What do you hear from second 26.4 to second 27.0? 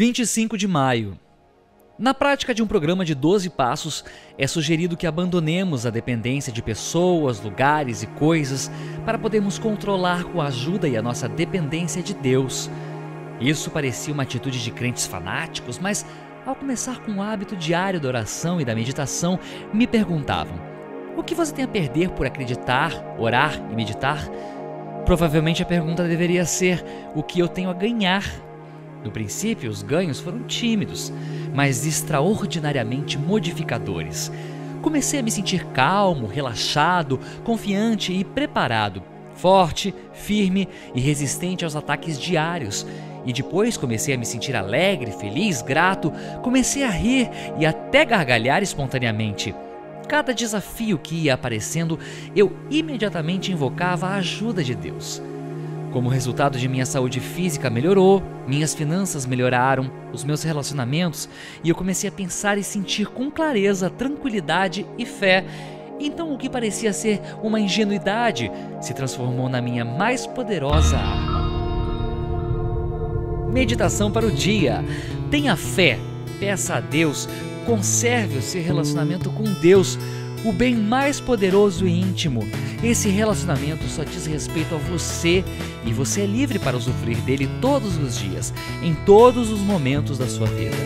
ser: